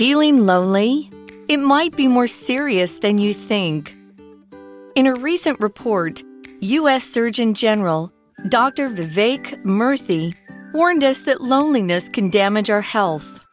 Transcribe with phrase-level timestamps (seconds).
[0.00, 1.10] Feeling lonely?
[1.46, 3.94] It might be more serious than you think.
[4.94, 6.22] In a recent report,
[6.62, 7.04] U.S.
[7.04, 8.10] Surgeon General
[8.48, 8.88] Dr.
[8.88, 10.34] Vivek Murthy
[10.72, 13.44] warned us that loneliness can damage our health.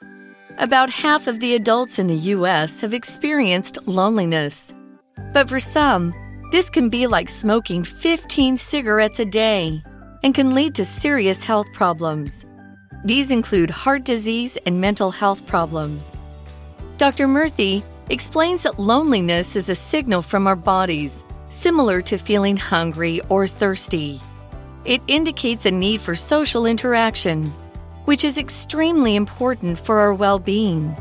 [0.58, 2.80] About half of the adults in the U.S.
[2.80, 4.74] have experienced loneliness.
[5.34, 6.14] But for some,
[6.54, 9.84] this can be like smoking 15 cigarettes a day
[10.24, 12.46] and can lead to serious health problems.
[13.04, 16.16] These include heart disease and mental health problems.
[16.98, 17.28] Dr.
[17.28, 23.48] Murthy explains that loneliness is a signal from our bodies, similar to feeling hungry or
[23.48, 24.20] thirsty.
[24.84, 27.52] It indicates a need for social interaction,
[28.06, 30.96] which is extremely important for our well being.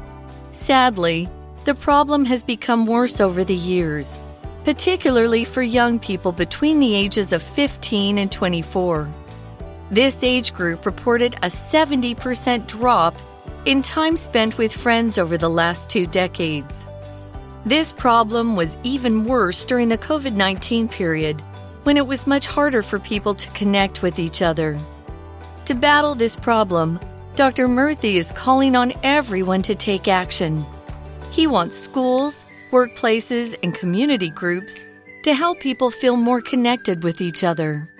[0.52, 1.30] Sadly,
[1.64, 4.18] the problem has become worse over the years,
[4.64, 9.08] particularly for young people between the ages of 15 and 24.
[9.90, 13.14] This age group reported a 70% drop
[13.66, 16.86] in time spent with friends over the last two decades.
[17.64, 21.40] This problem was even worse during the COVID 19 period,
[21.82, 24.78] when it was much harder for people to connect with each other.
[25.64, 27.00] To battle this problem,
[27.34, 27.66] Dr.
[27.66, 30.64] Murthy is calling on everyone to take action.
[31.32, 34.84] He wants schools, workplaces, and community groups
[35.24, 37.90] to help people feel more connected with each other.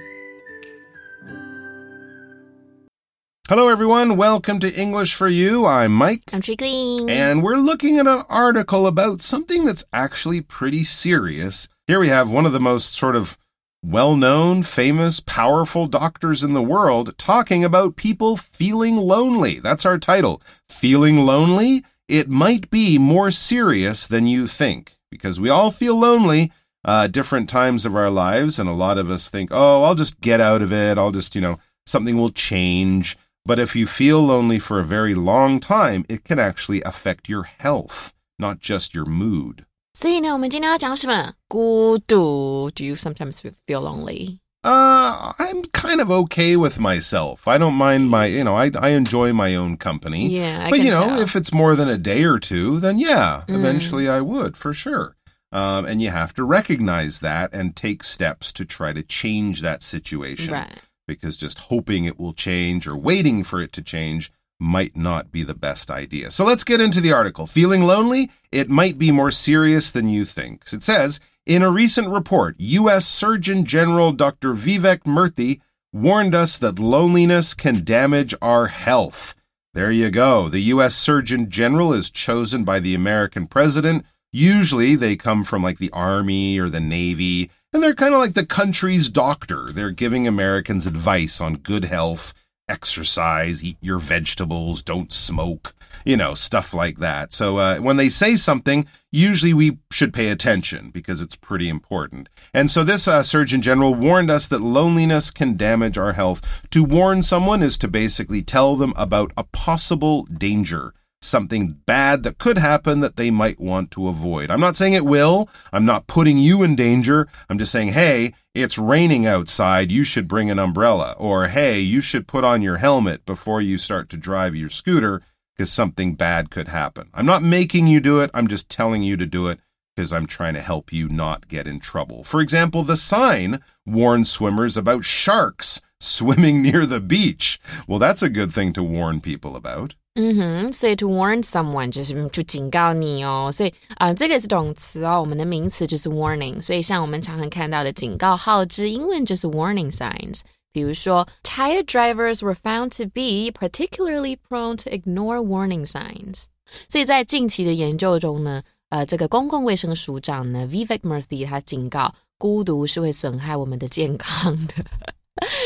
[3.48, 4.16] Hello, everyone.
[4.16, 5.66] Welcome to English for You.
[5.66, 6.22] I'm Mike.
[6.32, 7.08] I'm.
[7.08, 11.68] And we're looking at an article about something that's actually pretty serious.
[11.86, 13.38] Here we have one of the most sort of
[13.84, 19.60] well known, famous, powerful doctors in the world talking about people feeling lonely.
[19.60, 20.42] That's our title.
[20.68, 21.84] Feeling lonely?
[22.08, 26.50] It might be more serious than you think because we all feel lonely.
[26.84, 30.20] Uh, different times of our lives, and a lot of us think, oh, I'll just
[30.20, 30.98] get out of it.
[30.98, 33.16] I'll just, you know, something will change.
[33.45, 37.43] But if you feel lonely for a very long time, it can actually affect your
[37.59, 39.65] health, not just your mood.
[39.93, 41.33] 所以呢，我们今天要讲什么？
[41.47, 42.71] 孤独。
[42.75, 44.39] Do you sometimes feel lonely?
[44.63, 47.47] Uh, I'm kind of okay with myself.
[47.47, 50.29] I don't mind my, you know, I, I enjoy my own company.
[50.29, 51.19] Yeah, I but can you know, tell.
[51.19, 53.55] if it's more than a day or two, then yeah, Mm.
[53.55, 55.15] eventually I would for sure.
[55.51, 59.81] Um, and you have to recognize that and take steps to try to change that
[59.81, 60.53] situation.
[60.53, 60.77] Right.
[61.06, 65.42] Because just hoping it will change or waiting for it to change might not be
[65.42, 66.30] the best idea.
[66.30, 67.46] So let's get into the article.
[67.46, 68.30] Feeling lonely?
[68.50, 70.64] It might be more serious than you think.
[70.72, 73.06] It says, in a recent report, U.S.
[73.06, 74.54] Surgeon General Dr.
[74.54, 75.60] Vivek Murthy
[75.92, 79.34] warned us that loneliness can damage our health.
[79.74, 80.48] There you go.
[80.48, 80.94] The U.S.
[80.94, 84.04] Surgeon General is chosen by the American president.
[84.32, 88.34] Usually they come from like the Army or the Navy, and they're kind of like
[88.34, 89.70] the country's doctor.
[89.72, 92.32] They're giving Americans advice on good health,
[92.68, 97.32] exercise, eat your vegetables, don't smoke, you know, stuff like that.
[97.32, 102.28] So uh, when they say something, usually we should pay attention because it's pretty important.
[102.52, 106.62] And so this uh, Surgeon General warned us that loneliness can damage our health.
[106.70, 110.92] To warn someone is to basically tell them about a possible danger.
[111.22, 114.50] Something bad that could happen that they might want to avoid.
[114.50, 115.48] I'm not saying it will.
[115.72, 117.26] I'm not putting you in danger.
[117.48, 119.90] I'm just saying, hey, it's raining outside.
[119.90, 121.16] You should bring an umbrella.
[121.18, 125.22] Or, hey, you should put on your helmet before you start to drive your scooter
[125.56, 127.08] because something bad could happen.
[127.14, 128.30] I'm not making you do it.
[128.34, 129.58] I'm just telling you to do it
[129.96, 132.22] because I'm trying to help you not get in trouble.
[132.22, 137.58] For example, the sign warns swimmers about sharks swimming near the beach.
[137.88, 139.94] Well, that's a good thing to warn people about.
[140.15, 150.41] 嗯哼，所以 to warn someone 就是嗯就警告你哦，所以啊、呃这个是动词哦，我们的名词就是 warning，所以像我们常常看到的警告号志，英文就是 warning signs。
[150.73, 156.45] 比如说，tired drivers were found to be particularly prone to ignore warning signs。
[156.87, 164.75] 所以在近期的研究中呢，呃，这个公共卫生署长呢，Vivek Murthy 他警告，孤独是会损害我们的健康的。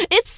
[0.09, 0.28] It's well,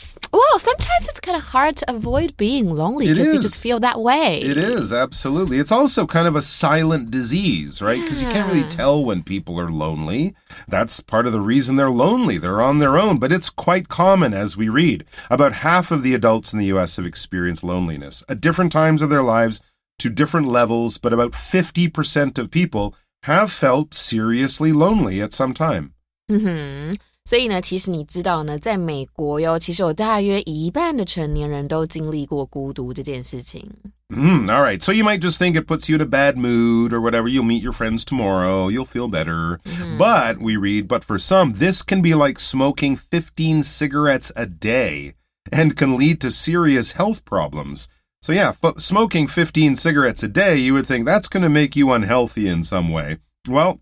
[0.62, 4.40] sometimes it's kind of hard to avoid being lonely because you just feel that way.
[4.40, 5.58] It is, absolutely.
[5.58, 8.00] It's also kind of a silent disease, right?
[8.00, 10.34] Because you can't really tell when people are lonely.
[10.68, 12.38] That's part of the reason they're lonely.
[12.38, 15.04] They're on their own, but it's quite common as we read.
[15.28, 19.10] About half of the adults in the US have experienced loneliness at different times of
[19.10, 19.60] their lives
[19.98, 22.94] to different levels, but about 50% of people
[23.24, 25.92] have felt seriously lonely at some time.
[26.28, 33.69] 嗯哼，所以呢，其实你知道呢，在美国哟，其实有大约一半的成年人都经历过孤独这件事情。
[34.09, 34.81] Mm, all right.
[34.81, 37.27] So you might just think it puts you in a bad mood or whatever.
[37.27, 38.69] You'll meet your friends tomorrow.
[38.69, 39.59] You'll feel better.
[39.97, 45.15] But we read, but for some, this can be like smoking 15 cigarettes a day
[45.51, 47.89] and can lead to serious health problems.
[48.21, 51.75] So, yeah, f- smoking 15 cigarettes a day, you would think that's going to make
[51.75, 53.17] you unhealthy in some way.
[53.49, 53.81] Well,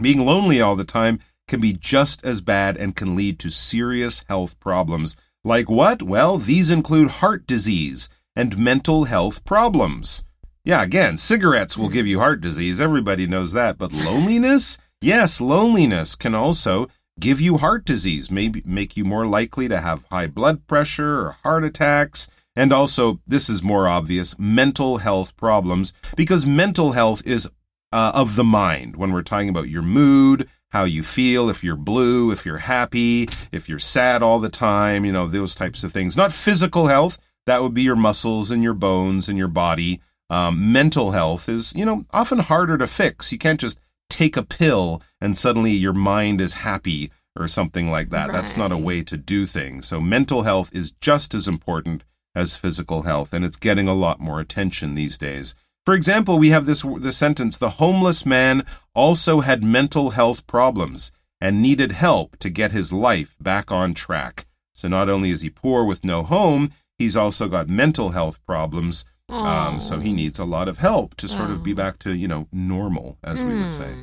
[0.00, 4.23] being lonely all the time can be just as bad and can lead to serious
[4.27, 5.15] health problems.
[5.43, 6.03] Like what?
[6.03, 10.23] Well, these include heart disease and mental health problems.
[10.63, 12.81] Yeah, again, cigarettes will give you heart disease.
[12.81, 13.77] Everybody knows that.
[13.77, 14.77] But loneliness?
[14.99, 16.89] Yes, loneliness can also
[17.19, 21.37] give you heart disease, maybe make you more likely to have high blood pressure or
[21.43, 22.29] heart attacks.
[22.55, 27.47] And also, this is more obvious, mental health problems, because mental health is
[27.91, 31.75] uh, of the mind when we're talking about your mood, how you feel, if you're
[31.75, 35.91] blue, if you're happy, if you're sad all the time, you know, those types of
[35.91, 36.17] things.
[36.17, 40.01] Not physical health, that would be your muscles and your bones and your body.
[40.29, 43.31] Um, mental health is, you know, often harder to fix.
[43.31, 43.79] You can't just
[44.09, 48.27] take a pill and suddenly your mind is happy or something like that.
[48.27, 48.33] Right.
[48.33, 49.87] That's not a way to do things.
[49.87, 52.03] So mental health is just as important
[52.35, 55.55] as physical health, and it's getting a lot more attention these days.
[55.87, 61.13] For example, we have this, this sentence The homeless man also had mental health problems
[61.39, 64.47] and needed help to get his life back on track.
[64.73, 69.05] So not only is he poor with no home, he's also got mental health problems.
[69.29, 72.27] Um, so he needs a lot of help to sort of be back to, you
[72.27, 73.95] know, normal, as we would say.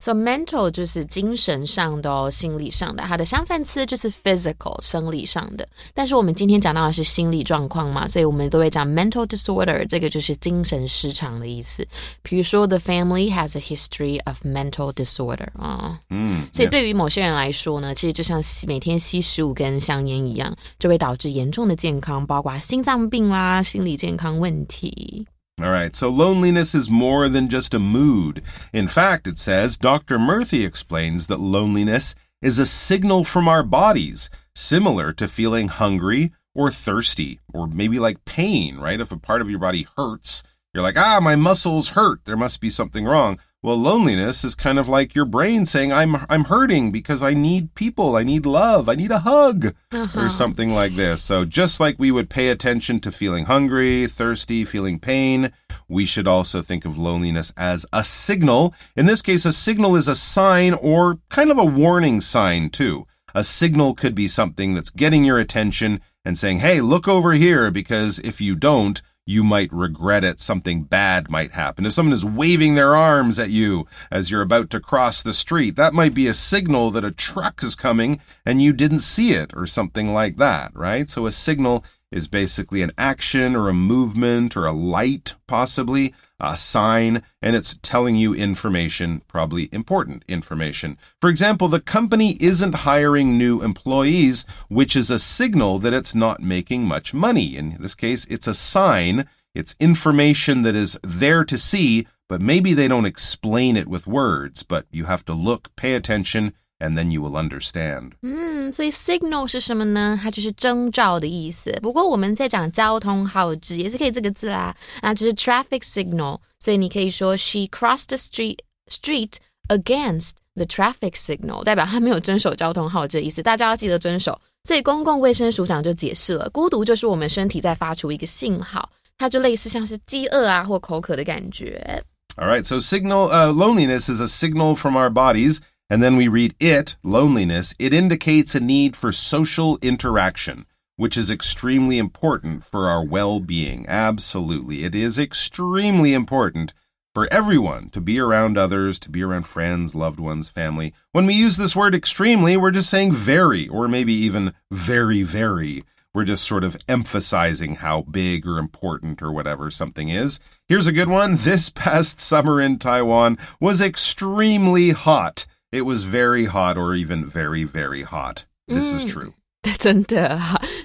[0.00, 5.68] So mental 就是精神上的哦，心理上的，它的相反词就是 physical 生理上的。
[5.92, 11.86] 但是我们今天讲到的是心理状况嘛，所以我们都会讲 mental disorder，这个就是精神失常的意思。
[12.22, 25.26] 比如说，the family has a history of mental disorder 啊，嗯，所以对于某些人来说呢，其实就像吸每天吸十五根香烟一样，就会导致严重的健康，包括心脏病啦、心理健康问题。
[25.62, 28.42] All right, so loneliness is more than just a mood.
[28.72, 30.18] In fact, it says, Dr.
[30.18, 36.70] Murthy explains that loneliness is a signal from our bodies, similar to feeling hungry or
[36.70, 39.00] thirsty, or maybe like pain, right?
[39.00, 40.42] If a part of your body hurts,
[40.72, 42.24] you're like, ah, my muscles hurt.
[42.24, 43.38] There must be something wrong.
[43.62, 47.74] Well, loneliness is kind of like your brain saying, I'm, I'm hurting because I need
[47.74, 48.16] people.
[48.16, 48.88] I need love.
[48.88, 50.18] I need a hug uh-huh.
[50.18, 51.22] or something like this.
[51.22, 55.52] So just like we would pay attention to feeling hungry, thirsty, feeling pain,
[55.88, 58.72] we should also think of loneliness as a signal.
[58.96, 63.06] In this case, a signal is a sign or kind of a warning sign too.
[63.34, 67.70] A signal could be something that's getting your attention and saying, Hey, look over here
[67.70, 70.40] because if you don't, you might regret it.
[70.40, 71.86] Something bad might happen.
[71.86, 75.76] If someone is waving their arms at you as you're about to cross the street,
[75.76, 79.52] that might be a signal that a truck is coming and you didn't see it
[79.54, 81.08] or something like that, right?
[81.08, 86.56] So a signal is basically an action or a movement or a light, possibly a
[86.56, 90.98] sign, and it's telling you information, probably important information.
[91.20, 96.40] For example, the company isn't hiring new employees, which is a signal that it's not
[96.42, 97.56] making much money.
[97.56, 102.72] In this case, it's a sign, it's information that is there to see, but maybe
[102.74, 107.09] they don't explain it with words, but you have to look, pay attention, and then
[107.11, 108.11] you will understand.
[108.21, 110.19] 嗯，所以 signal 是什么呢？
[110.21, 111.71] 它就是征兆的意思。
[111.81, 116.39] 不过我们在讲交通号志也是可以这个字啦，啊，就是 traffic signal。
[116.59, 118.59] 所以你可以说 she crossed the street
[118.89, 119.33] street
[119.69, 123.41] against the traffic signal，代表她没有遵守交通号志的意思。
[123.41, 124.39] 大家要记得遵守。
[124.63, 132.03] 所以公共卫生署长就解释了，孤独就是我们身体在发出一个信号，它就类似像是饥饿啊或口渴的感觉。
[132.35, 135.59] All right, so signal uh, loneliness is a signal from our bodies
[135.90, 140.64] and then we read it, loneliness, it indicates a need for social interaction,
[140.96, 143.84] which is extremely important for our well being.
[143.88, 144.84] Absolutely.
[144.84, 146.72] It is extremely important
[147.12, 150.94] for everyone to be around others, to be around friends, loved ones, family.
[151.10, 155.82] When we use this word extremely, we're just saying very, or maybe even very, very.
[156.14, 160.38] We're just sort of emphasizing how big or important or whatever something is.
[160.68, 161.36] Here's a good one.
[161.36, 165.46] This past summer in Taiwan was extremely hot.
[165.71, 168.45] It was very hot or even very, very hot.
[168.67, 169.33] This is true.
[169.79, 170.39] 真的，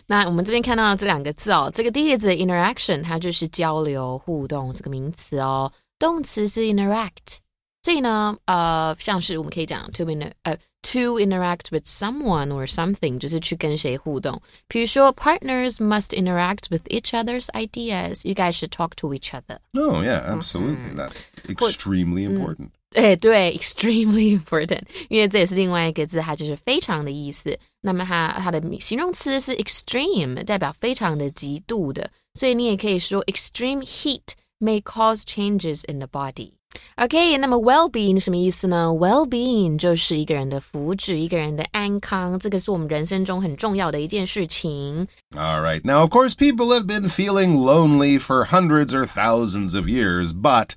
[0.06, 7.38] 那我们这边看到这两个字哦，这个第一个字 interaction，它就是交流互动这个名词哦，动词是 interact，
[7.82, 14.40] 所以呢，呃，像是我们可以讲 to in 呃 to interact with someone or something，就是去跟谁互动。
[14.66, 18.26] 比如说，partners must interact with each other's ideas.
[18.26, 19.58] You guys should talk to each other.
[19.74, 20.94] Oh yeah, absolutely.
[20.96, 22.70] That's extremely important.
[22.94, 27.56] 哎，对，extremely important， 因为这也是另外一个字，它就是非常的意思。
[27.80, 36.52] 那么它它的形容词是 extreme，代表非常的极度的，所以你也可以说 extreme heat may cause changes in the body。
[36.96, 38.88] OK，那么 well-being 什么意思呢？
[38.92, 45.06] well-being 就是一个人的福祉，一个人的安康，这个是我们人生中很重要的一件事情。
[45.34, 45.80] All right.
[45.82, 50.70] Now, of course, people have been feeling lonely for hundreds or thousands of years, but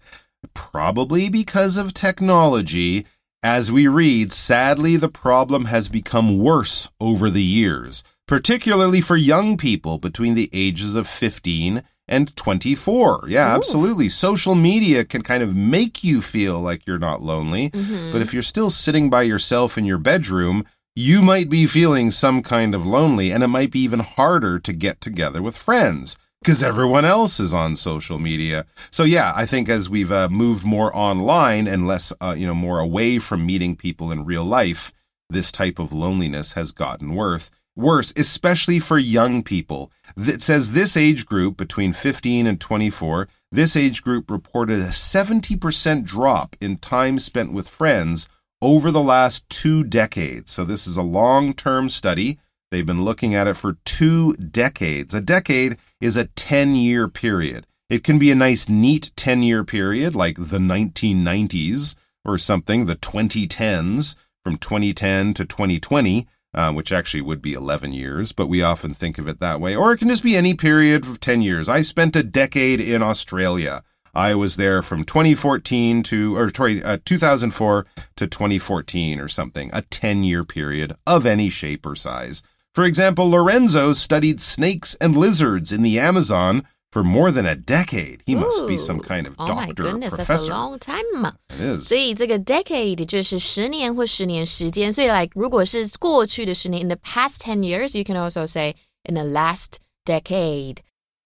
[0.54, 3.06] probably because of technology,
[3.42, 9.56] as we read, sadly, the problem has become worse over the years, particularly for young
[9.56, 13.26] people between the ages of 15 and 24.
[13.28, 13.56] Yeah, Ooh.
[13.56, 14.08] absolutely.
[14.08, 17.70] Social media can kind of make you feel like you're not lonely.
[17.70, 18.12] Mm-hmm.
[18.12, 20.64] But if you're still sitting by yourself in your bedroom,
[20.96, 24.72] you might be feeling some kind of lonely, and it might be even harder to
[24.72, 28.64] get together with friends because everyone else is on social media.
[28.90, 32.54] So yeah, I think as we've uh, moved more online and less, uh, you know,
[32.54, 34.92] more away from meeting people in real life,
[35.30, 39.90] this type of loneliness has gotten worse worse, especially for young people.
[40.16, 46.04] It says this age group between 15 and 24, this age group reported a 70%
[46.04, 48.28] drop in time spent with friends
[48.60, 50.50] over the last two decades.
[50.50, 52.40] So this is a long term study.
[52.70, 55.14] They've been looking at it for two decades.
[55.14, 57.66] A decade is a 10 year period.
[57.88, 62.96] It can be a nice, neat 10 year period like the 1990s or something, the
[62.96, 68.94] 2010s from 2010 to 2020 uh, which actually would be 11 years, but we often
[68.94, 69.76] think of it that way.
[69.76, 71.68] Or it can just be any period of 10 years.
[71.68, 73.82] I spent a decade in Australia.
[74.14, 80.24] I was there from 2014 to, or uh, 2004 to 2014 or something, a 10
[80.24, 82.42] year period of any shape or size.
[82.77, 88.21] For example, Lorenzo studied snakes and lizards in the Amazon for more than a decade.
[88.25, 90.33] He must be some kind of doctor oh my goodness, professor.
[90.33, 91.33] That's a long time.
[91.49, 91.87] It is.
[91.87, 94.93] 所以这个 decade 就是十年或十年时间。
[94.93, 100.77] 所以 like 如果是过去的十年 in the past ten years, you can also say in the last decade.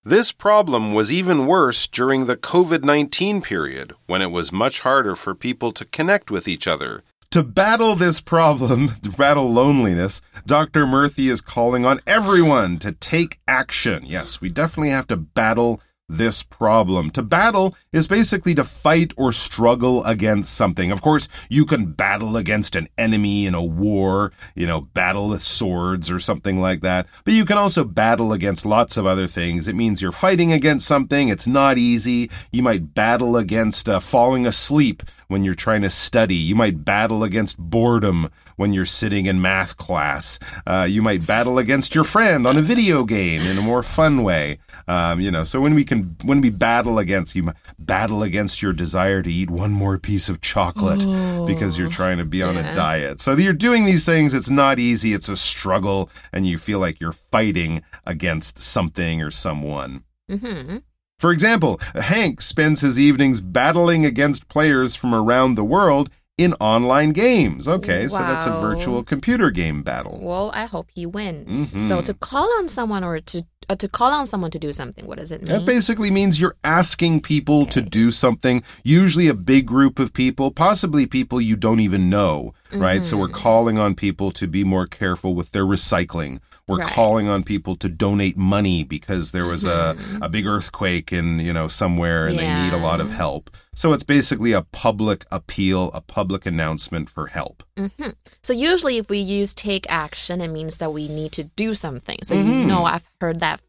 [0.06, 5.18] This problem was even worse during the COVID 19 period, when it was much harder
[5.18, 7.04] for people to connect with each other.
[7.33, 10.85] To battle this problem, to battle loneliness, Dr.
[10.85, 14.05] Murthy is calling on everyone to take action.
[14.05, 17.11] Yes, we definitely have to battle this problem.
[17.13, 20.93] To battle is basically to fight or struggle against something.
[20.93, 25.43] Of course, you can battle against an enemy in a war, you know, battle with
[25.43, 27.07] swords or something like that.
[27.25, 29.69] But you can also battle against lots of other things.
[29.69, 31.31] It means you're fighting against something.
[31.31, 32.31] It's not easy.
[32.53, 36.37] You might battle against uh, falling asleep when you're trying to study.
[36.37, 40.39] You might battle against boredom when you're sitting in math class.
[40.67, 44.23] Uh, you might battle against your friend on a video game in a more fun
[44.23, 44.59] way.
[44.87, 48.73] Um, you know, so when we can, when we battle against, you battle against your
[48.73, 52.55] desire to eat one more piece of chocolate Ooh, because you're trying to be on
[52.55, 52.71] yeah.
[52.71, 53.21] a diet.
[53.21, 54.35] So you're doing these things.
[54.35, 55.13] It's not easy.
[55.15, 60.05] It's a struggle, and you feel like you're fighting against something or someone.
[60.31, 60.79] Mm-hmm.
[61.23, 67.13] For example, Hank spends his evenings battling against players from around the world in online
[67.13, 67.69] games.
[67.69, 68.09] Okay, wow.
[68.09, 70.19] so that's a virtual computer game battle.
[70.21, 71.75] Well, I hope he wins.
[71.75, 71.89] Mm -hmm.
[71.89, 73.39] So to call on someone or to
[73.71, 75.53] uh, to call on someone to do something, what does it mean?
[75.57, 77.75] That basically means you're asking people okay.
[77.77, 78.63] to do something,
[79.01, 82.83] usually a big group of people, possibly people you don't even know, right?
[82.83, 83.09] Mm -hmm.
[83.09, 83.49] So we're mm-hmm.
[83.49, 86.93] calling on people to be more careful with their recycling we're right.
[86.93, 90.23] calling on people to donate money because there was mm-hmm.
[90.23, 92.43] a, a big earthquake in, you know, somewhere and yeah.
[92.43, 93.51] they need a lot of help.
[93.75, 97.65] So it's basically a public appeal, a public announcement for help.
[97.77, 98.11] Mm-hmm.
[98.43, 102.19] So usually if we use take action, it means that we need to do something.
[102.23, 102.61] So mm-hmm.
[102.61, 103.61] you know, I've heard that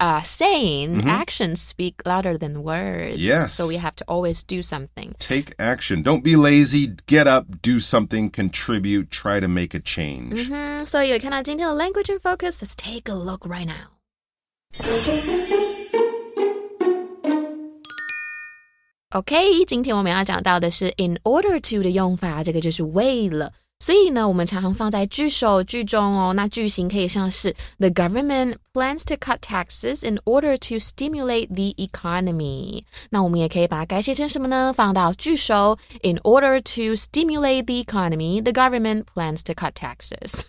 [0.00, 1.08] uh, saying mm-hmm.
[1.08, 3.20] actions speak louder than words.
[3.20, 3.54] Yes.
[3.54, 5.14] So we have to always do something.
[5.18, 6.02] Take action.
[6.02, 6.94] Don't be lazy.
[7.06, 10.48] Get up, do something, contribute, try to make a change.
[10.48, 10.84] Mm-hmm.
[10.86, 12.60] So you can the language and focus.
[12.62, 13.92] Let's take a look right now.
[19.12, 23.52] OK，今天我们要讲到的是 in order to 的用法，这个就是为了。
[23.80, 26.32] 所以呢，我们常常放在句首、句中哦。
[26.32, 32.84] 那句型可以像是 The government plans to cut taxes in order to stimulate the economy。
[33.10, 34.72] 那我们也可以把它改写成什么呢？
[34.74, 40.40] 放到句首，In order to stimulate the economy, the government plans to cut taxes。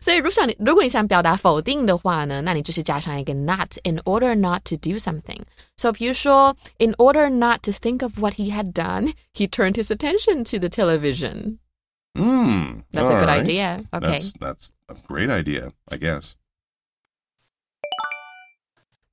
[0.00, 8.50] 所以，如果想如果你想表达否定的话呢，那你就是加上一个 not in order not to do something。So，比如说，In order not to think of what he
[8.52, 11.58] had done, he turned his attention to the television。
[12.18, 13.40] Mm, that's a good right.
[13.40, 13.84] idea.
[13.92, 14.18] Okay.
[14.18, 16.34] That's, that's a great idea, I guess.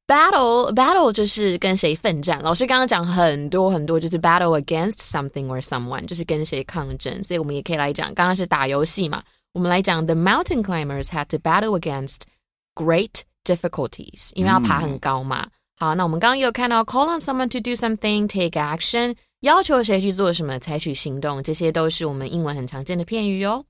[0.08, 2.42] Battle battle 就是跟谁奋战。
[2.44, 7.24] 老师刚刚讲很多很多，就是 battle against something or someone，就是跟谁抗争。
[7.24, 9.24] 所以我们也可以来讲，刚刚是打游戏嘛，
[9.54, 12.24] 我们来讲 the mountain climbers had to battle against
[12.76, 15.48] great difficulties，因为要爬很高嘛。
[15.78, 19.16] 好，那我们刚刚有看到 call on someone to do something, take action。
[19.46, 23.66] 要求谁去做什么，采取行动，这些都是我们英文很常见的片语哦。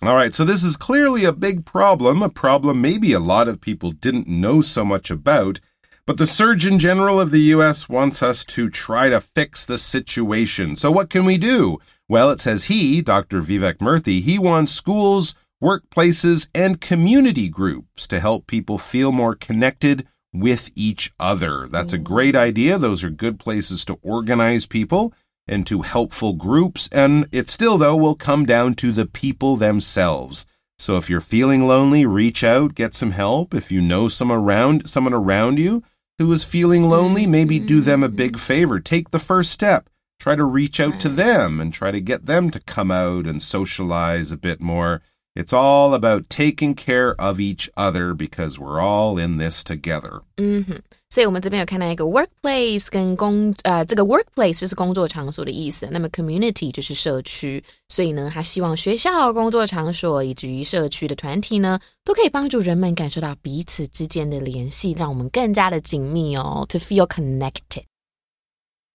[0.00, 3.60] All right, so this is clearly a big problem, a problem maybe a lot of
[3.60, 5.60] people didn't know so much about.
[6.04, 10.76] But the Surgeon General of the US wants us to try to fix the situation.
[10.76, 11.78] So, what can we do?
[12.08, 13.40] Well, it says he, Dr.
[13.40, 20.06] Vivek Murthy, he wants schools, workplaces, and community groups to help people feel more connected
[20.33, 21.67] with each other.
[21.67, 22.03] That's a mm.
[22.03, 22.77] great idea.
[22.77, 25.13] Those are good places to organize people
[25.47, 26.87] into helpful groups.
[26.91, 30.45] And it still, though, will come down to the people themselves.
[30.77, 33.53] So if you're feeling lonely, reach out, get some help.
[33.53, 35.83] If you know some around, someone around you
[36.19, 38.15] who is feeling lonely, maybe do them a mm-hmm.
[38.15, 38.79] big favor.
[38.79, 39.89] Take the first step.
[40.19, 43.41] Try to reach out to them and try to get them to come out and
[43.41, 45.01] socialize a bit more.
[45.38, 50.22] It's all about taking care of each other because we're all in this together.
[50.36, 67.82] 嗯哼，所以我们这边有看到一个 workplace 跟工呃，这个 workplace 就是工作场所的意思，那么 community 就是社区，所以呢，他希望学校、工作场所以及于社区的团体呢，都可以帮助人们感受到彼此之间的联系，让我们更加的紧密哦，to feel connected。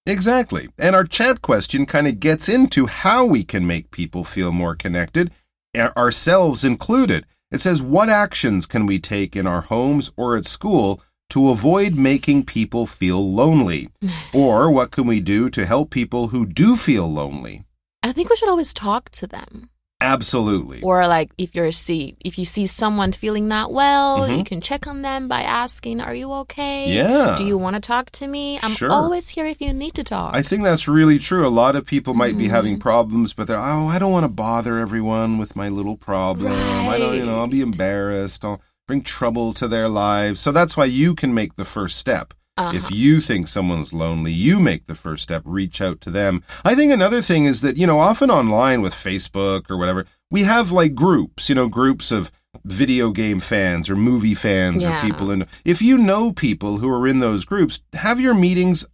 [0.05, 0.69] Exactly.
[0.77, 4.73] And our chat question kind of gets into how we can make people feel more
[4.73, 5.31] connected, our-
[5.76, 7.26] ourselves included.
[7.50, 11.00] It says, What actions can we take in our homes or at school
[11.30, 13.90] to avoid making people feel lonely?
[14.34, 17.64] or what can we do to help people who do feel lonely?
[18.02, 19.70] I think we should always talk to them.
[20.00, 20.82] Absolutely.
[20.82, 24.38] Or like if you're see if you see someone feeling not well, Mhm.
[24.38, 26.92] you can check on them by asking, "Are you okay?
[26.92, 27.34] Yeah.
[27.38, 28.58] Do you want to talk to me?
[28.62, 28.90] I'm Sure.
[28.90, 31.46] always here if you need to talk." I think that's really true.
[31.46, 34.28] A lot of people might be having problems, but they're, oh, I don't want to
[34.32, 36.52] bother everyone with my little problem.
[36.52, 38.44] I don't, you know, I'll be embarrassed.
[38.44, 40.38] I'll bring trouble to their lives.
[40.40, 42.34] So that's why you can make the first step.
[42.56, 42.76] Uh-huh.
[42.76, 46.42] If you think someone's lonely, you make the first step, reach out to them.
[46.64, 50.42] I think another thing is that, you know, often online with Facebook or whatever, we
[50.44, 52.30] have like groups, you know, groups of
[52.64, 54.98] video game fans or movie fans Yeah.
[54.98, 55.30] or people.
[55.32, 58.86] And if you know people who are in those groups, have your meetings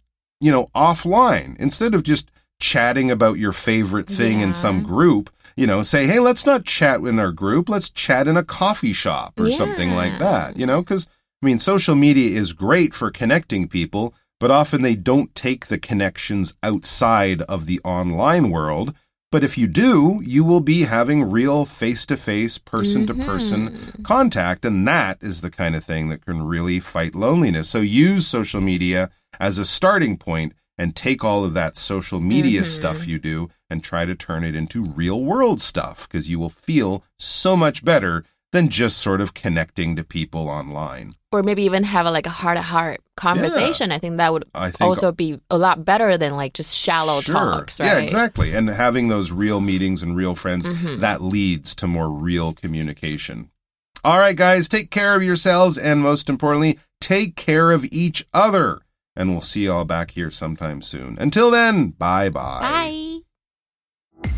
[0.43, 5.29] you know, offline instead of just chatting about your favorite thing in some group.
[5.55, 7.69] You know, say, hey, let's not chat in our group.
[7.69, 10.57] Let's chat in a coffee shop or something like that.
[10.57, 11.07] You know, because
[11.41, 15.79] I mean, social media is great for connecting people, but often they don't take the
[15.79, 18.93] connections outside of the online world.
[19.31, 23.69] But if you do, you will be having real face to face, person to person
[23.69, 24.03] mm-hmm.
[24.03, 24.65] contact.
[24.65, 27.69] And that is the kind of thing that can really fight loneliness.
[27.69, 32.61] So use social media as a starting point and take all of that social media
[32.61, 32.65] mm-hmm.
[32.65, 36.49] stuff you do and try to turn it into real world stuff because you will
[36.49, 41.13] feel so much better than just sort of connecting to people online.
[41.31, 43.89] or maybe even have a, like a heart to heart conversation.
[43.91, 47.21] I think that would I think also be a lot better than like just shallow
[47.21, 47.33] Sure.
[47.35, 47.85] talks, right?
[47.85, 48.53] Yeah, exactly.
[48.53, 50.99] And having those real meetings and real friends, Mm-hmm.
[50.99, 53.49] that leads to more real communication.
[54.03, 58.79] All right, guys, take care of yourselves and most importantly, take care of each other.
[59.15, 61.17] And we'll see you all back here sometime soon.
[61.19, 62.59] Until then, bye bye.
[62.59, 64.29] Bye.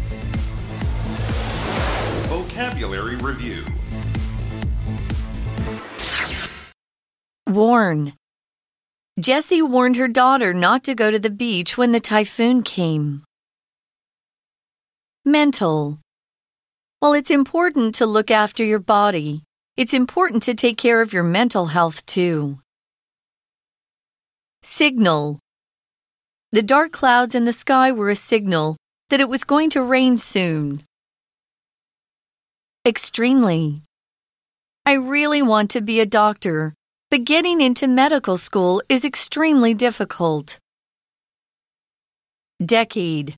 [2.27, 3.63] Vocabulary Review
[7.53, 8.13] Warn.
[9.19, 13.23] Jessie warned her daughter not to go to the beach when the typhoon came.
[15.23, 15.99] Mental.
[16.99, 19.43] While it's important to look after your body,
[19.77, 22.57] it's important to take care of your mental health too.
[24.63, 25.37] Signal.
[26.53, 28.77] The dark clouds in the sky were a signal
[29.11, 30.83] that it was going to rain soon.
[32.83, 33.83] Extremely.
[34.87, 36.73] I really want to be a doctor,
[37.12, 40.58] but getting into medical school is extremely difficult.
[42.64, 43.34] Decade.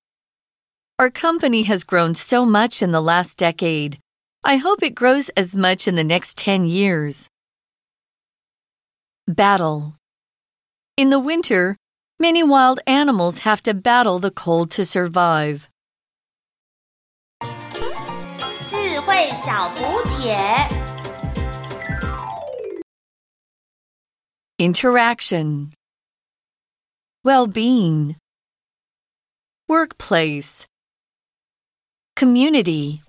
[0.99, 3.99] Our company has grown so much in the last decade.
[4.43, 7.29] I hope it grows as much in the next 10 years.
[9.29, 9.95] Battle.
[10.97, 11.77] In the winter,
[12.19, 15.69] many wild animals have to battle the cold to survive.
[18.71, 20.84] 智慧小补帖。
[24.58, 25.74] Interaction.
[27.26, 28.16] Well being.
[29.68, 30.66] Workplace.
[32.16, 33.02] Community.